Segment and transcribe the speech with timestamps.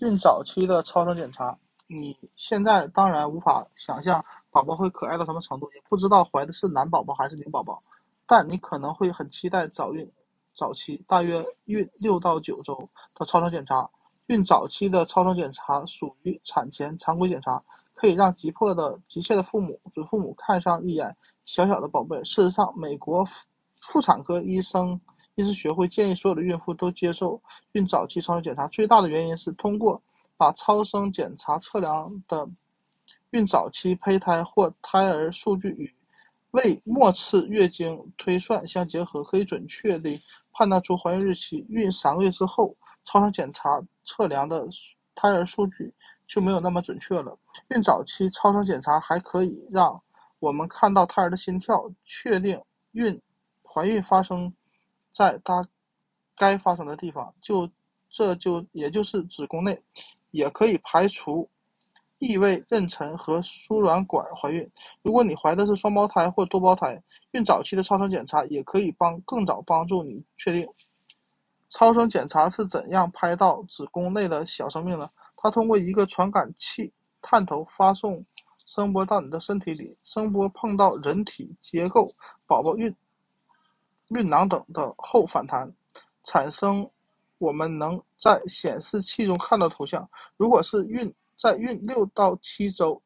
[0.00, 1.56] 孕早期的超声检查，
[1.88, 7.82] 你现在当然无法想象宝宝会可爱到什么程度，也不知道怀的是男宝宝还是女宝宝，
[8.24, 10.08] 但你可能会很期待早孕
[10.54, 13.88] 早期，大约孕六到九周的超声检查。
[14.26, 17.60] 孕早期的超声检查属于产前常规检查，
[17.94, 22.22] 可以让急迫的急切的父母准父母看上一眼小小的宝贝。
[22.22, 23.46] 事实上，美国妇
[23.80, 25.00] 妇产科医生。
[25.38, 27.40] 医师学会建议所有的孕妇都接受
[27.70, 30.02] 孕早期超声检查，最大的原因是通过
[30.36, 32.44] 把超声检查测量的
[33.30, 35.94] 孕早期胚胎或胎儿数据与
[36.50, 40.20] 未末次月经推算相结合，可以准确地
[40.52, 41.64] 判断出怀孕日期。
[41.68, 44.66] 孕三个月之后，超声检查测量的
[45.14, 45.94] 胎儿数据
[46.26, 47.38] 就没有那么准确了。
[47.68, 50.02] 孕早期超声检查还可以让
[50.40, 53.20] 我们看到胎儿的心跳，确定孕
[53.62, 54.52] 怀孕发生。
[55.18, 55.66] 在它
[56.36, 57.68] 该发生的地方，就
[58.08, 59.76] 这就也就是子宫内，
[60.30, 61.50] 也可以排除
[62.20, 64.70] 异位妊娠和输卵管怀孕。
[65.02, 70.68] 如果你怀的是双胞胎或多胞胎，孕早期的超声检查也可以帮更早帮助你确定。
[71.68, 75.10] 超声检查是怎样拍到子宫内的小生命呢？
[75.36, 78.24] 它通过一个传感器探头发送
[78.66, 82.14] 声波到你的身体里，声波碰到人体结构、
[82.46, 82.94] 宝宝孕。
[84.08, 85.70] 孕囊等的后反弹，
[86.24, 86.88] 产生
[87.38, 90.08] 我们能在显示器中看到图像。
[90.36, 93.00] 如果是孕在孕六到七周、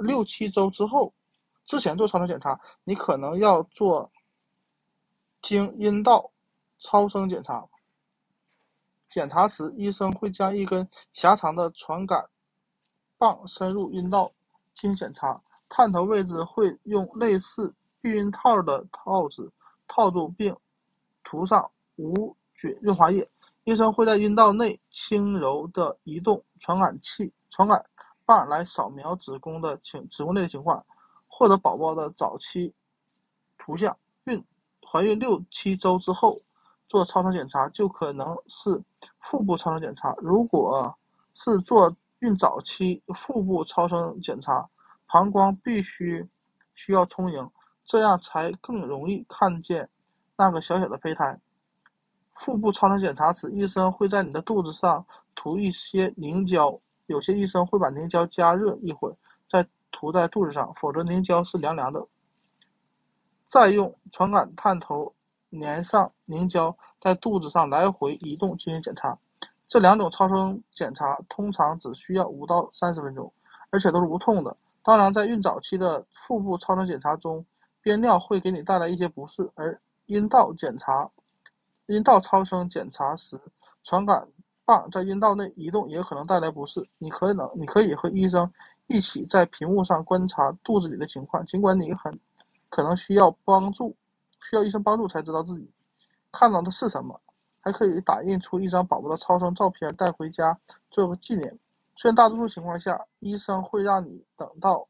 [0.00, 1.12] 六七周之后
[1.66, 4.10] 之前做超声检查，你可能要做
[5.42, 6.30] 经阴道
[6.78, 7.66] 超声检查。
[9.08, 12.28] 检查时，医生会将一根狭长的传感
[13.18, 14.30] 棒深入阴道
[14.74, 19.52] 进行检查，探头位置会用类似避孕套的套子。
[19.88, 20.56] 套住并
[21.24, 23.28] 涂上无菌润滑液，
[23.64, 27.84] 医生会在阴道内轻柔地移动传感器、传感
[28.24, 30.84] 棒来扫描子宫的情子宫内的情况，
[31.28, 32.74] 获得宝宝的早期
[33.58, 33.96] 图像。
[34.24, 34.44] 孕
[34.84, 36.40] 怀孕六七周之后
[36.88, 38.82] 做超声检查，就可能是
[39.20, 40.14] 腹部超声检查。
[40.18, 40.92] 如果
[41.34, 44.68] 是做孕早期腹部超声检查，
[45.06, 46.28] 膀胱必须
[46.74, 47.50] 需要充盈。
[47.86, 49.88] 这样才更容易看见
[50.36, 51.38] 那个小小的胚胎。
[52.34, 55.02] 腹部超声检查时，医生会在你的肚子上
[55.34, 59.16] 涂一些凝胶，有些医生会把凝胶加热一会儿
[59.48, 62.06] 再涂在肚子上，否则凝胶是凉凉的。
[63.46, 65.14] 再用传感探头
[65.52, 69.16] 粘上凝胶，在肚子上来回移动进行检查。
[69.68, 73.32] 这两种超声检查通常只需要五到三十分钟，
[73.70, 74.54] 而且都是无痛的。
[74.82, 77.44] 当然，在孕早期的腹部超声检查中，
[77.86, 81.08] 憋尿会给你带来一些不适，而阴道检查、
[81.86, 83.40] 阴道超声检查时，
[83.84, 84.26] 传感
[84.64, 86.84] 棒在阴道内移动也可能带来不适。
[86.98, 88.52] 你可能你可以和医生
[88.88, 92.18] 一起在屏幕上观察肚子里的情况，尽管你很
[92.70, 93.94] 可能需要帮助，
[94.42, 95.70] 需要医生帮助才知道自己
[96.32, 97.20] 看到的是什么。
[97.60, 100.58] 还可以打印出一张宝宝的超声照片带回家
[100.90, 101.56] 做个纪念。
[101.94, 104.88] 虽然大多数情况下，医生会让你等到。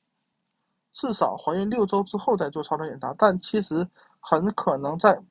[0.96, 3.86] 至少怀孕六周之后再做超声检查，但其实
[4.18, 5.22] 很可能在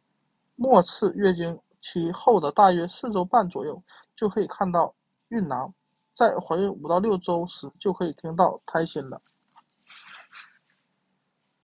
[0.56, 3.82] 末次月经期后的大约四周半左右
[4.16, 4.94] 就可以看到
[5.30, 5.74] 孕囊，
[6.14, 9.20] 在怀孕五到六周时就可以听到胎心了。